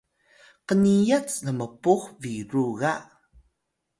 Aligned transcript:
qniyat 0.67 1.27
lmpux 1.45 2.03
biru 2.21 2.65
ga 2.79 2.95